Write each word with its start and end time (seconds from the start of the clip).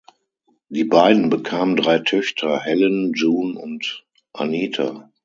Die 0.69 0.83
beiden 0.83 1.29
bekamen 1.29 1.75
drei 1.75 1.99
Töchter, 1.99 2.59
Helen, 2.63 3.13
June 3.13 3.59
und 3.59 4.03
Anita. 4.33 5.11